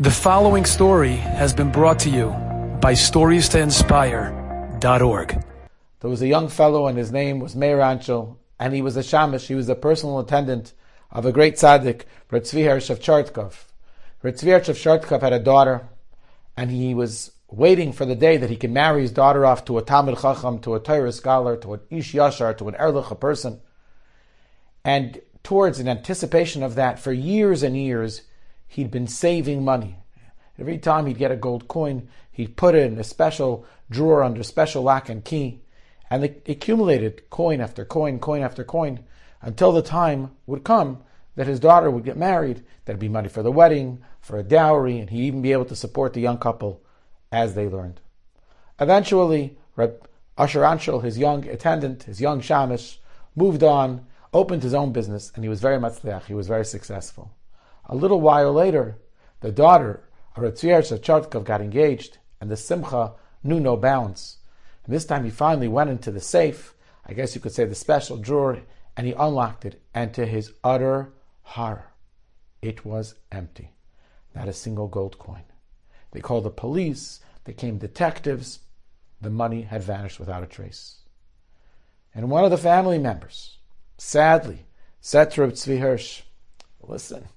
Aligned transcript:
The 0.00 0.12
following 0.12 0.64
story 0.64 1.16
has 1.16 1.52
been 1.52 1.72
brought 1.72 1.98
to 2.00 2.08
you 2.08 2.28
by 2.80 2.92
StoriesToInspire.org. 2.92 5.44
There 5.98 6.08
was 6.08 6.22
a 6.22 6.28
young 6.28 6.46
fellow, 6.46 6.86
and 6.86 6.96
his 6.96 7.10
name 7.10 7.40
was 7.40 7.56
Meir 7.56 7.78
Anshel, 7.78 8.36
and 8.60 8.72
he 8.72 8.80
was 8.80 8.96
a 8.96 9.02
shamash. 9.02 9.48
He 9.48 9.56
was 9.56 9.68
a 9.68 9.74
personal 9.74 10.20
attendant 10.20 10.72
of 11.10 11.26
a 11.26 11.32
great 11.32 11.56
tzaddik, 11.56 12.02
Ritzvi 12.30 12.62
Hersh 12.62 12.90
of 12.90 13.00
Chartkov. 13.00 13.64
Ritzvi 14.22 14.56
Hersh 14.56 14.68
of 14.68 14.76
Chartkov 14.76 15.20
had 15.20 15.32
a 15.32 15.40
daughter, 15.40 15.88
and 16.56 16.70
he 16.70 16.94
was 16.94 17.32
waiting 17.50 17.92
for 17.92 18.04
the 18.04 18.14
day 18.14 18.36
that 18.36 18.50
he 18.50 18.56
can 18.56 18.72
marry 18.72 19.02
his 19.02 19.10
daughter 19.10 19.44
off 19.44 19.64
to 19.64 19.78
a 19.78 19.82
Talmud 19.82 20.20
Chacham, 20.20 20.60
to 20.60 20.76
a 20.76 20.80
Torah 20.80 21.10
scholar, 21.10 21.56
to 21.56 21.74
an 21.74 21.80
Ish 21.90 22.12
Yashar, 22.12 22.56
to 22.58 22.68
an 22.68 22.76
Erlich, 22.76 23.10
a 23.10 23.16
person. 23.16 23.60
And 24.84 25.20
towards 25.42 25.80
an 25.80 25.88
anticipation 25.88 26.62
of 26.62 26.76
that, 26.76 27.00
for 27.00 27.12
years 27.12 27.64
and 27.64 27.76
years, 27.76 28.22
he'd 28.68 28.90
been 28.90 29.06
saving 29.06 29.64
money. 29.64 29.96
Every 30.58 30.78
time 30.78 31.06
he'd 31.06 31.18
get 31.18 31.32
a 31.32 31.36
gold 31.36 31.68
coin, 31.68 32.08
he'd 32.30 32.56
put 32.56 32.74
it 32.74 32.92
in 32.92 32.98
a 32.98 33.04
special 33.04 33.64
drawer 33.90 34.22
under 34.22 34.42
special 34.42 34.82
lock 34.82 35.08
and 35.08 35.24
key, 35.24 35.62
and 36.10 36.24
it 36.24 36.46
accumulated 36.48 37.28
coin 37.30 37.60
after 37.60 37.84
coin, 37.84 38.18
coin 38.18 38.42
after 38.42 38.64
coin, 38.64 39.00
until 39.40 39.72
the 39.72 39.82
time 39.82 40.32
would 40.46 40.64
come 40.64 41.02
that 41.36 41.46
his 41.46 41.60
daughter 41.60 41.90
would 41.90 42.04
get 42.04 42.16
married. 42.16 42.64
There'd 42.84 42.98
be 42.98 43.08
money 43.08 43.28
for 43.28 43.42
the 43.42 43.52
wedding, 43.52 44.02
for 44.20 44.38
a 44.38 44.42
dowry, 44.42 44.98
and 44.98 45.08
he'd 45.10 45.24
even 45.24 45.42
be 45.42 45.52
able 45.52 45.66
to 45.66 45.76
support 45.76 46.12
the 46.12 46.20
young 46.20 46.38
couple 46.38 46.82
as 47.30 47.54
they 47.54 47.68
learned. 47.68 48.00
Eventually, 48.80 49.56
Reb 49.76 50.08
Asher 50.36 50.62
Anshel, 50.62 51.02
his 51.02 51.18
young 51.18 51.46
attendant, 51.48 52.04
his 52.04 52.20
young 52.20 52.40
shamish, 52.40 52.98
moved 53.34 53.62
on, 53.62 54.06
opened 54.32 54.62
his 54.62 54.74
own 54.74 54.92
business, 54.92 55.32
and 55.34 55.44
he 55.44 55.48
was 55.48 55.60
very 55.60 55.78
much 55.78 56.00
He 56.26 56.34
was 56.34 56.48
very 56.48 56.64
successful. 56.64 57.32
A 57.88 57.96
little 57.96 58.20
while 58.20 58.52
later, 58.52 58.98
the 59.40 59.50
daughter 59.50 60.04
of 60.36 60.42
Shachartkov 60.42 61.44
got 61.44 61.60
engaged, 61.60 62.18
and 62.40 62.50
the 62.50 62.56
simcha 62.56 63.14
knew 63.42 63.60
no 63.60 63.76
bounds. 63.76 64.38
And 64.84 64.94
this 64.94 65.04
time 65.04 65.24
he 65.24 65.30
finally 65.30 65.68
went 65.68 65.90
into 65.90 66.10
the 66.10 66.20
safe, 66.20 66.74
I 67.06 67.14
guess 67.14 67.34
you 67.34 67.40
could 67.40 67.52
say 67.52 67.64
the 67.64 67.74
special 67.74 68.16
drawer, 68.16 68.60
and 68.96 69.06
he 69.06 69.12
unlocked 69.14 69.64
it, 69.64 69.82
and 69.94 70.12
to 70.14 70.26
his 70.26 70.52
utter 70.62 71.12
horror, 71.42 71.92
it 72.60 72.84
was 72.84 73.14
empty. 73.32 73.72
Not 74.34 74.48
a 74.48 74.52
single 74.52 74.88
gold 74.88 75.18
coin. 75.18 75.44
They 76.12 76.20
called 76.20 76.44
the 76.44 76.50
police, 76.50 77.20
they 77.44 77.52
came 77.52 77.78
detectives, 77.78 78.60
the 79.20 79.30
money 79.30 79.62
had 79.62 79.82
vanished 79.82 80.20
without 80.20 80.42
a 80.42 80.46
trace. 80.46 81.00
And 82.14 82.30
one 82.30 82.44
of 82.44 82.50
the 82.50 82.58
family 82.58 82.98
members, 82.98 83.58
sadly, 83.96 84.66
said 85.00 85.30
to 85.32 85.42
Tzvi 85.42 85.80
Hirsch, 85.80 86.22
listen, 86.80 87.28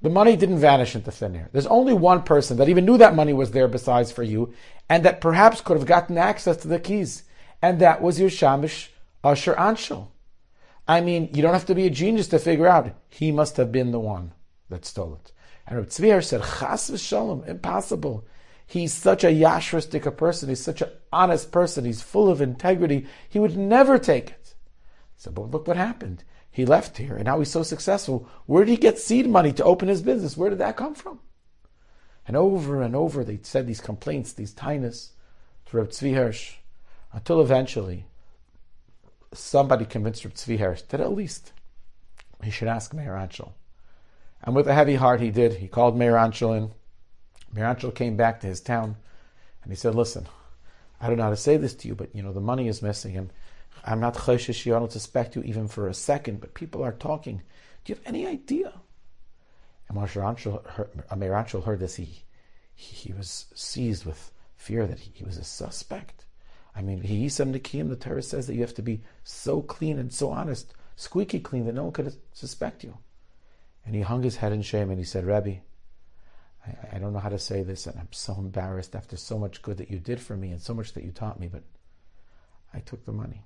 the 0.00 0.10
money 0.10 0.36
didn't 0.36 0.60
vanish 0.60 0.94
into 0.94 1.10
thin 1.10 1.34
air. 1.34 1.48
There's 1.52 1.66
only 1.66 1.92
one 1.92 2.22
person 2.22 2.56
that 2.56 2.68
even 2.68 2.84
knew 2.84 2.98
that 2.98 3.14
money 3.14 3.32
was 3.32 3.50
there 3.50 3.68
besides 3.68 4.12
for 4.12 4.22
you, 4.22 4.52
and 4.88 5.04
that 5.04 5.20
perhaps 5.20 5.60
could 5.60 5.76
have 5.76 5.86
gotten 5.86 6.16
access 6.16 6.56
to 6.58 6.68
the 6.68 6.78
keys, 6.78 7.24
and 7.60 7.80
that 7.80 8.00
was 8.00 8.20
your 8.20 8.30
Shamish 8.30 8.88
Usher 9.24 9.54
Anshel. 9.54 10.08
I 10.86 11.00
mean, 11.00 11.28
you 11.34 11.42
don't 11.42 11.52
have 11.52 11.66
to 11.66 11.74
be 11.74 11.86
a 11.86 11.90
genius 11.90 12.28
to 12.28 12.38
figure 12.38 12.66
out 12.66 12.94
he 13.08 13.30
must 13.30 13.56
have 13.58 13.70
been 13.70 13.90
the 13.90 14.00
one 14.00 14.32
that 14.70 14.86
stole 14.86 15.14
it. 15.14 15.32
And 15.66 15.76
Reb 15.76 15.88
Tzvier 15.88 16.24
said, 16.24 16.40
Chas 16.40 16.90
v'shalom, 16.90 17.46
impossible. 17.46 18.24
He's 18.66 18.94
such 18.94 19.22
a 19.22 19.28
yashristic 19.28 20.16
person. 20.16 20.48
He's 20.48 20.62
such 20.62 20.80
an 20.80 20.90
honest 21.12 21.52
person. 21.52 21.84
He's 21.84 22.00
full 22.00 22.30
of 22.30 22.40
integrity. 22.40 23.06
He 23.28 23.38
would 23.38 23.56
never 23.56 23.98
take 23.98 24.30
it. 24.30 24.54
So, 25.18 25.32
but 25.32 25.50
look 25.50 25.66
what 25.66 25.76
happened. 25.76 26.24
He 26.50 26.64
left 26.64 26.96
here, 26.96 27.16
and 27.16 27.24
now 27.24 27.38
he's 27.40 27.50
so 27.50 27.62
successful. 27.62 28.28
Where 28.46 28.64
did 28.64 28.70
he 28.70 28.76
get 28.78 28.98
seed 28.98 29.28
money 29.28 29.52
to 29.52 29.64
open 29.64 29.88
his 29.88 30.00
business? 30.00 30.36
Where 30.36 30.48
did 30.48 30.60
that 30.60 30.76
come 30.76 30.94
from? 30.94 31.20
And 32.26 32.36
over 32.36 32.82
and 32.82 32.94
over 32.94 33.24
they 33.24 33.40
said 33.42 33.66
these 33.66 33.80
complaints, 33.80 34.32
these 34.32 34.54
tinus 34.54 35.10
to 35.66 35.76
Reb 35.76 35.90
Tzvi 35.90 36.14
Hirsch, 36.14 36.54
until 37.12 37.40
eventually 37.40 38.06
somebody 39.32 39.84
convinced 39.84 40.24
Reb 40.24 40.34
Tzvi 40.34 40.58
Hirsch 40.58 40.82
that 40.82 41.00
at 41.00 41.12
least 41.12 41.52
he 42.42 42.50
should 42.50 42.68
ask 42.68 42.94
Meir 42.94 43.12
Anshel. 43.12 43.52
And 44.42 44.54
with 44.54 44.68
a 44.68 44.74
heavy 44.74 44.94
heart 44.94 45.20
he 45.20 45.30
did. 45.30 45.54
He 45.54 45.66
called 45.66 45.98
Meir 45.98 46.14
Anshel 46.14 46.56
in. 46.56 46.70
Meir 47.52 47.64
Anshel 47.64 47.94
came 47.94 48.16
back 48.16 48.40
to 48.40 48.46
his 48.46 48.60
town 48.60 48.96
and 49.62 49.72
he 49.72 49.76
said, 49.76 49.96
listen, 49.96 50.26
I 51.00 51.08
don't 51.08 51.16
know 51.16 51.24
how 51.24 51.30
to 51.30 51.36
say 51.36 51.56
this 51.56 51.74
to 51.76 51.88
you, 51.88 51.94
but 51.94 52.14
you 52.14 52.22
know, 52.22 52.32
the 52.32 52.40
money 52.40 52.68
is 52.68 52.82
missing 52.82 53.16
and 53.16 53.32
I'm 53.84 54.00
not 54.00 54.14
choshesh, 54.14 54.66
I 54.74 54.78
don't 54.78 54.92
suspect 54.92 55.36
you 55.36 55.42
even 55.42 55.68
for 55.68 55.88
a 55.88 55.94
second, 55.94 56.40
but 56.40 56.54
people 56.54 56.84
are 56.84 56.92
talking. 56.92 57.42
Do 57.84 57.92
you 57.92 57.96
have 57.96 58.06
any 58.06 58.26
idea? 58.26 58.72
And 59.88 59.96
Moshe 59.96 60.20
Ranchel, 60.20 61.64
heard 61.64 61.80
this, 61.80 61.96
he, 61.96 62.24
he, 62.74 62.94
he 63.08 63.12
was 63.12 63.46
seized 63.54 64.04
with 64.04 64.32
fear 64.56 64.86
that 64.86 64.98
he, 64.98 65.12
he 65.14 65.24
was 65.24 65.38
a 65.38 65.44
suspect. 65.44 66.26
I 66.76 66.82
mean, 66.82 67.02
he 67.02 67.26
Yisam 67.26 67.52
Nikim, 67.52 67.88
the 67.88 67.96
Torah 67.96 68.22
says 68.22 68.46
that 68.46 68.54
you 68.54 68.60
have 68.60 68.74
to 68.74 68.82
be 68.82 69.02
so 69.24 69.62
clean 69.62 69.98
and 69.98 70.12
so 70.12 70.30
honest, 70.30 70.74
squeaky 70.96 71.40
clean, 71.40 71.64
that 71.66 71.74
no 71.74 71.84
one 71.84 71.92
could 71.92 72.14
suspect 72.32 72.84
you. 72.84 72.98
And 73.84 73.94
he 73.94 74.02
hung 74.02 74.22
his 74.22 74.36
head 74.36 74.52
in 74.52 74.62
shame 74.62 74.90
and 74.90 74.98
he 74.98 75.04
said, 75.04 75.24
Rebbe, 75.24 75.60
I, 76.66 76.96
I 76.96 76.98
don't 76.98 77.12
know 77.12 77.18
how 77.18 77.30
to 77.30 77.38
say 77.38 77.62
this, 77.62 77.86
and 77.86 77.98
I'm 77.98 78.12
so 78.12 78.34
embarrassed 78.34 78.94
after 78.94 79.16
so 79.16 79.38
much 79.38 79.62
good 79.62 79.78
that 79.78 79.90
you 79.90 79.98
did 79.98 80.20
for 80.20 80.36
me 80.36 80.50
and 80.50 80.60
so 80.60 80.74
much 80.74 80.92
that 80.92 81.04
you 81.04 81.10
taught 81.10 81.40
me, 81.40 81.48
but 81.48 81.62
I 82.74 82.80
took 82.80 83.04
the 83.06 83.12
money. 83.12 83.44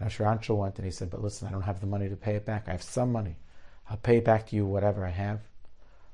Anshel 0.00 0.56
went 0.56 0.76
and 0.76 0.84
he 0.84 0.90
said, 0.90 1.10
But 1.10 1.22
listen, 1.22 1.46
I 1.46 1.50
don't 1.50 1.62
have 1.62 1.80
the 1.80 1.86
money 1.86 2.08
to 2.08 2.16
pay 2.16 2.34
it 2.34 2.46
back. 2.46 2.68
I 2.68 2.72
have 2.72 2.82
some 2.82 3.12
money. 3.12 3.36
I'll 3.88 3.96
pay 3.96 4.20
back 4.20 4.46
to 4.46 4.56
you, 4.56 4.66
whatever 4.66 5.04
I 5.04 5.10
have. 5.10 5.40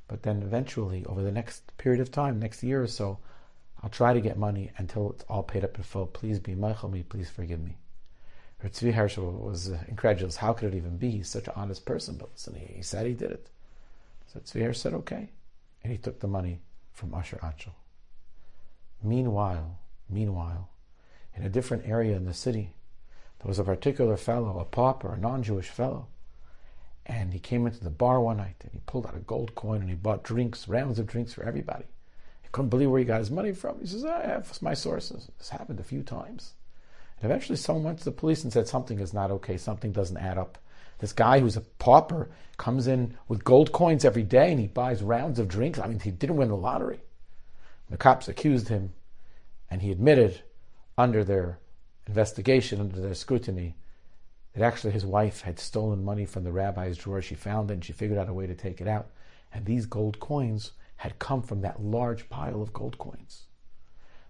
But 0.09 0.23
then 0.23 0.43
eventually, 0.43 1.05
over 1.07 1.23
the 1.23 1.33
next 1.33 1.77
period 1.77 2.01
of 2.01 2.11
time, 2.11 2.39
next 2.39 2.63
year 2.63 2.83
or 2.83 2.87
so, 2.87 3.19
I'll 3.83 3.91
try 3.91 4.13
to 4.13 4.21
get 4.21 4.39
money 4.39 4.71
until 4.79 5.11
it's 5.11 5.25
all 5.29 5.43
paid 5.43 5.65
up 5.65 5.77
in 5.77 5.83
full. 5.83 6.07
Please 6.07 6.39
be 6.39 6.55
mochel 6.55 6.91
me, 6.91 7.03
please 7.03 7.29
forgive 7.29 7.63
me. 7.63 7.77
Her 8.59 8.69
Tzvi 8.69 8.95
Herschel 8.95 9.31
was 9.33 9.69
incredulous. 9.87 10.37
How 10.37 10.53
could 10.53 10.73
it 10.73 10.77
even 10.77 10.97
be? 10.97 11.11
He's 11.11 11.29
such 11.29 11.47
an 11.47 11.53
honest 11.57 11.85
person. 11.85 12.17
But 12.17 12.31
listen, 12.33 12.55
he, 12.55 12.77
he 12.77 12.83
said 12.83 13.07
he 13.07 13.13
did 13.13 13.31
it. 13.31 13.49
So 14.33 14.41
Tzvi 14.41 14.65
Herschel 14.65 14.81
said, 14.81 14.95
okay. 14.95 15.29
And 15.83 15.93
he 15.93 15.99
took 15.99 16.21
the 16.21 16.27
money 16.27 16.61
from 16.93 17.13
Asher 17.15 17.39
Anshel. 17.43 17.75
Meanwhile, 19.03 19.79
meanwhile, 20.09 20.71
in 21.35 21.45
a 21.45 21.51
different 21.51 21.87
area 21.87 22.17
in 22.17 22.25
the 22.25 22.33
city, 22.33 22.73
there 23.39 23.49
was 23.49 23.59
a 23.59 23.65
particular 23.65 24.17
fellow, 24.17 24.59
a 24.59 24.65
pauper, 24.65 25.13
a 25.13 25.19
non-Jewish 25.19 25.69
fellow, 25.69 26.09
and 27.05 27.33
he 27.33 27.39
came 27.39 27.67
into 27.67 27.85
the 27.85 27.91
bar 27.91 28.21
one 28.21 28.39
night 28.39 28.57
and 28.63 28.73
he 28.73 28.81
pulled 28.87 29.07
out 29.07 29.17
a 29.17 29.21
gold 29.21 29.55
coin 29.55 29.81
and 29.81 29.89
he 29.89 29.95
bought 29.95 30.25
drinks, 30.25 30.67
rounds 30.67 30.99
of 30.99 31.07
drinks 31.07 31.33
for 31.33 31.45
everybody. 31.45 31.85
He 32.43 32.49
couldn't 32.51 32.71
believe 32.71 32.91
where 32.91 32.99
he 32.99 33.05
got 33.05 33.21
his 33.21 33.31
money 33.31 33.53
from. 33.53 33.81
He 33.81 33.87
says, 33.87 34.05
I 34.05 34.27
have 34.27 34.61
my 34.61 34.75
sources. 34.75 35.31
This 35.39 35.51
happened 35.51 35.79
a 35.79 35.85
few 35.85 36.03
times. 36.03 36.55
And 37.21 37.31
eventually 37.31 37.57
someone 37.57 37.85
went 37.85 37.99
to 37.99 38.05
the 38.05 38.11
police 38.11 38.43
and 38.43 38.53
said 38.53 38.67
something 38.67 38.99
is 38.99 39.15
not 39.15 39.31
okay, 39.31 39.57
something 39.57 39.93
doesn't 39.93 40.17
add 40.17 40.39
up. 40.39 40.59
This 40.99 41.13
guy 41.13 41.41
who's 41.41 41.57
a 41.57 41.61
pauper 41.61 42.31
comes 42.57 42.87
in 42.87 43.17
with 43.29 43.45
gold 43.45 43.71
coins 43.71 44.05
every 44.05 44.23
day 44.23 44.51
and 44.51 44.59
he 44.59 44.67
buys 44.67 45.03
rounds 45.03 45.39
of 45.39 45.47
drinks. 45.47 45.79
I 45.79 45.87
mean, 45.87 46.01
he 46.01 46.11
didn't 46.11 46.37
win 46.37 46.49
the 46.49 46.57
lottery. 46.57 47.01
The 47.91 47.97
cops 47.97 48.29
accused 48.29 48.69
him 48.69 48.95
and 49.71 49.83
he 49.83 49.93
admitted 49.93 50.43
under 50.99 51.23
their 51.23 51.59
investigation, 52.07 52.81
under 52.81 53.01
their 53.01 53.15
scrutiny, 53.15 53.77
that 54.55 54.65
actually 54.65 54.93
his 54.93 55.05
wife 55.05 55.43
had 55.43 55.59
stolen 55.59 56.05
money 56.05 56.25
from 56.25 56.45
the 56.45 56.53
rabbi's 56.53 56.97
drawer. 56.97 57.21
She 57.21 57.35
found 57.35 57.71
it 57.71 57.75
and 57.75 57.85
she 57.85 57.93
figured 57.93 58.19
out 58.19 58.29
a 58.29 58.35
way 58.35 58.47
to 58.47 58.55
take 58.55 58.81
it 58.81 58.89
out. 58.89 59.11
And 59.53 59.65
these 59.65 59.87
gold 59.87 60.19
coins 60.19 60.73
had 60.97 61.19
come 61.19 61.43
from 61.43 61.61
that 61.61 61.83
large 61.83 62.29
pile 62.31 62.63
of 62.63 62.73
gold 62.73 62.97
coins. 62.99 63.47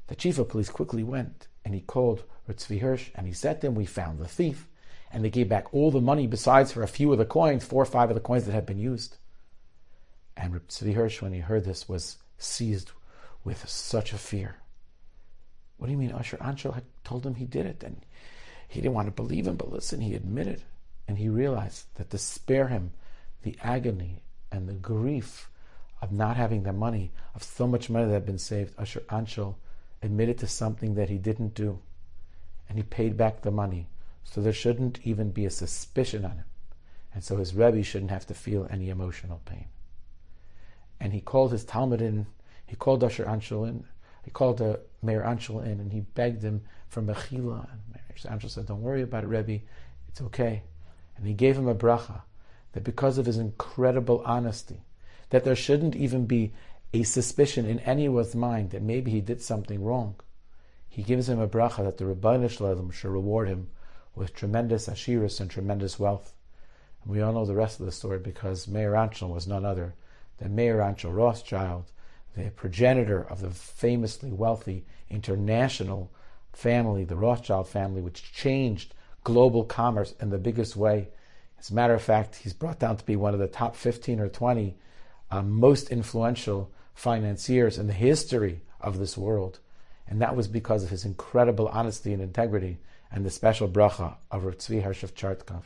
The 0.09 0.17
chief 0.17 0.39
of 0.39 0.49
police 0.49 0.69
quickly 0.69 1.03
went 1.03 1.49
and 1.65 1.75
he 1.75 1.81
called 1.81 2.25
Ritzvi 2.49 2.81
Hirsch 2.81 3.11
and 3.15 3.27
he 3.27 3.33
said 3.33 3.61
to 3.61 3.69
him, 3.69 3.75
We 3.75 3.87
found 3.87 4.19
the 4.19 4.29
thief. 4.29 4.69
And 5.13 5.25
they 5.25 5.31
gave 5.31 5.49
back 5.49 5.73
all 5.73 5.93
the 5.93 6.01
money 6.01 6.27
besides 6.27 6.73
for 6.73 6.83
a 6.83 6.89
few 6.89 7.13
of 7.13 7.19
the 7.19 7.25
coins, 7.25 7.65
four 7.65 7.83
or 7.83 7.87
five 7.87 8.11
of 8.11 8.15
the 8.15 8.21
coins 8.21 8.45
that 8.47 8.53
had 8.53 8.67
been 8.67 8.79
used. 8.79 9.17
And 10.37 10.53
Ritzvi 10.53 10.95
Hirsch, 10.95 11.23
when 11.23 11.33
he 11.33 11.39
heard 11.39 11.65
this, 11.65 11.89
was 11.89 12.19
seized 12.39 12.91
with 13.45 13.69
such 13.69 14.13
a 14.13 14.19
fear. 14.19 14.57
What 15.79 15.87
do 15.87 15.93
you 15.93 15.99
mean? 15.99 16.13
Usher 16.13 16.39
Anshel 16.39 16.75
had 16.75 16.85
told 17.05 17.27
him 17.27 17.35
he 17.35 17.45
did 17.45 17.67
it, 17.67 17.83
and 17.83 18.05
he 18.69 18.81
didn't 18.81 18.95
want 18.95 19.09
to 19.09 19.13
believe 19.13 19.47
him, 19.47 19.57
but 19.57 19.73
listen, 19.73 20.01
he 20.01 20.15
admitted, 20.15 20.63
and 21.07 21.19
he 21.19 21.29
realized 21.29 21.87
that 21.97 22.11
to 22.11 22.19
spare 22.19 22.69
him 22.69 22.93
the 23.43 23.57
agony 23.63 24.23
and 24.51 24.69
the 24.69 24.75
grief 24.75 25.51
of 26.03 26.13
not 26.13 26.37
having 26.37 26.63
the 26.63 26.73
money, 26.73 27.13
of 27.35 27.43
so 27.43 27.67
much 27.67 27.91
money 27.91 28.07
that 28.07 28.13
had 28.13 28.27
been 28.27 28.39
saved, 28.39 28.75
Usher 28.79 29.01
Anshel 29.09 29.57
admitted 30.03 30.39
to 30.39 30.47
something 30.47 30.95
that 30.95 31.09
he 31.09 31.19
didn't 31.19 31.55
do, 31.55 31.79
and 32.69 32.79
he 32.79 32.83
paid 32.83 33.17
back 33.17 33.43
the 33.43 33.51
money, 33.51 33.87
so 34.25 34.41
there 34.41 34.53
shouldn't 34.53 35.01
even 35.05 35.31
be 35.31 35.47
a 35.47 35.51
suspicion 35.51 36.25
on 36.25 36.33
him, 36.33 36.45
and 37.15 37.23
so 37.23 37.37
his 37.37 37.55
Rebbe 37.55 37.83
shouldn't 37.83 38.11
have 38.11 38.27
to 38.27 38.35
feel 38.35 38.67
any 38.71 38.89
emotional 38.89 39.41
pain. 39.45 39.67
And 41.01 41.13
he 41.13 41.21
called 41.21 41.53
his 41.53 41.65
talmid 41.65 42.01
in, 42.01 42.27
he 42.67 42.77
called 42.77 43.05
Usher 43.05 43.25
Anshel 43.25 43.69
in, 43.69 43.85
he 44.27 44.33
called 44.33 44.61
Meir 45.03 45.23
Anshel 45.23 45.65
in 45.65 45.79
and 45.79 45.93
he 45.93 46.01
begged 46.01 46.43
him 46.43 46.63
for 46.89 47.01
mechila. 47.01 47.71
And 47.71 47.81
Meir 47.93 48.37
Anshel 48.37 48.51
said, 48.51 48.67
"Don't 48.67 48.83
worry 48.83 49.03
about 49.03 49.23
it, 49.23 49.29
Rebbe. 49.29 49.61
It's 50.09 50.21
okay." 50.21 50.65
And 51.17 51.29
he 51.29 51.33
gave 51.33 51.57
him 51.57 51.69
a 51.69 51.77
bracha 51.77 52.23
that 52.73 52.83
because 52.83 53.19
of 53.19 53.27
his 53.27 53.39
incredible 53.39 54.23
honesty, 54.27 54.83
that 55.31 55.45
there 55.45 55.55
shouldn't 55.55 55.95
even 55.95 56.27
be 56.27 56.53
a 56.93 57.05
suspicion 57.05 57.67
in 57.67 57.79
anyone's 57.81 58.35
mind 58.35 58.71
that 58.71 58.83
maybe 58.83 59.13
he 59.13 59.21
did 59.21 59.41
something 59.41 59.85
wrong. 59.85 60.17
He 60.89 61.05
gives 61.05 61.29
him 61.29 61.39
a 61.39 61.47
bracha 61.47 61.85
that 61.85 61.99
the 61.99 62.05
Ribbono 62.05 62.51
Shel 62.51 62.75
Olam 62.75 62.93
should 62.93 63.13
reward 63.13 63.47
him 63.47 63.69
with 64.17 64.35
tremendous 64.35 64.89
ashiras 64.89 65.41
and 65.41 65.49
tremendous 65.49 66.01
wealth. 66.01 66.35
And 67.05 67.13
we 67.13 67.21
all 67.21 67.33
know 67.33 67.45
the 67.45 67.55
rest 67.55 67.79
of 67.79 67.87
the 67.87 67.93
story 67.93 68.19
because 68.19 68.67
Meir 68.67 68.93
Anshel 68.93 69.29
was 69.29 69.47
none 69.47 69.65
other 69.65 69.95
than 70.39 70.57
Meir 70.57 70.79
Anshel 70.79 71.15
Rothschild, 71.15 71.93
the 72.37 72.51
progenitor 72.51 73.23
of 73.23 73.41
the 73.41 73.51
famously 73.51 74.31
wealthy 74.31 74.85
international 75.09 76.13
family, 76.53 77.05
the 77.05 77.17
Rothschild 77.17 77.69
family, 77.69 78.01
which 78.01 78.33
changed 78.33 78.95
global 79.25 79.65
commerce 79.65 80.15
in 80.21 80.31
the 80.31 80.39
biggest 80.39 80.77
way. 80.77 81.09
As 81.59 81.71
a 81.71 81.75
matter 81.75 81.95
of 81.95 82.03
fact, 82.03 82.37
he's 82.37 82.53
brought 82.53 82.79
down 82.79 82.97
to 82.97 83.05
be 83.05 83.17
one 83.17 83.35
of 83.35 83.41
the 83.41 83.47
top 83.47 83.75
15 83.75 84.21
or 84.21 84.29
20 84.29 84.77
uh, 85.31 85.43
most 85.43 85.91
influential 85.91 86.71
financiers 86.95 87.79
in 87.79 87.87
the 87.87 87.93
history 87.93 88.63
of 88.81 88.99
this 88.99 89.17
world. 89.17 89.59
And 90.07 90.21
that 90.21 90.37
was 90.37 90.47
because 90.47 90.85
of 90.85 90.91
his 90.91 91.05
incredible 91.05 91.69
honesty 91.69 92.13
and 92.13 92.23
integrity 92.23 92.79
and 93.11 93.25
the 93.25 93.31
special 93.31 93.69
bracha 93.69 94.17
of 94.31 94.43
Tzvi 94.43 94.85
Harshav 94.85 95.13
Chartkov. 95.13 95.65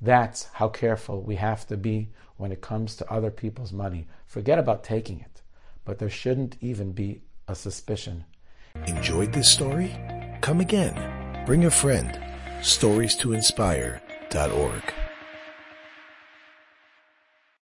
That's 0.00 0.44
how 0.54 0.68
careful 0.68 1.22
we 1.22 1.36
have 1.36 1.66
to 1.68 1.76
be 1.76 2.10
when 2.36 2.52
it 2.52 2.60
comes 2.60 2.96
to 2.96 3.10
other 3.10 3.30
people's 3.30 3.72
money. 3.72 4.06
Forget 4.26 4.58
about 4.58 4.84
taking 4.84 5.20
it, 5.20 5.40
but 5.84 5.98
there 5.98 6.10
shouldn't 6.10 6.56
even 6.60 6.92
be 6.92 7.22
a 7.48 7.54
suspicion. 7.54 8.24
Enjoyed 8.86 9.32
this 9.32 9.50
story? 9.50 9.94
Come 10.40 10.60
again. 10.60 11.44
Bring 11.46 11.64
a 11.64 11.70
friend. 11.70 12.18
Stories 12.62 13.14
to 13.16 13.32
inspire.org. 13.32 14.94